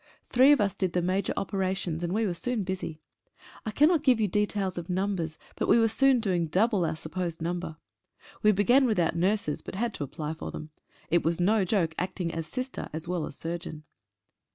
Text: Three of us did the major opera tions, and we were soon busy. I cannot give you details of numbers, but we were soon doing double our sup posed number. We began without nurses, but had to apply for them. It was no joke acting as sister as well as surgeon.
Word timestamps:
Three 0.29 0.51
of 0.51 0.59
us 0.59 0.73
did 0.73 0.93
the 0.93 1.01
major 1.03 1.31
opera 1.37 1.75
tions, 1.75 2.03
and 2.03 2.11
we 2.11 2.25
were 2.25 2.33
soon 2.33 2.63
busy. 2.63 2.99
I 3.67 3.69
cannot 3.69 4.01
give 4.01 4.19
you 4.19 4.27
details 4.27 4.75
of 4.79 4.89
numbers, 4.89 5.37
but 5.55 5.67
we 5.67 5.77
were 5.77 5.87
soon 5.87 6.19
doing 6.19 6.47
double 6.47 6.83
our 6.85 6.95
sup 6.95 7.11
posed 7.11 7.39
number. 7.39 7.77
We 8.41 8.51
began 8.51 8.87
without 8.87 9.15
nurses, 9.15 9.61
but 9.61 9.75
had 9.75 9.93
to 9.93 10.03
apply 10.03 10.33
for 10.33 10.49
them. 10.49 10.71
It 11.11 11.23
was 11.23 11.39
no 11.39 11.63
joke 11.65 11.93
acting 11.99 12.33
as 12.33 12.47
sister 12.47 12.89
as 12.91 13.07
well 13.07 13.27
as 13.27 13.35
surgeon. 13.37 13.83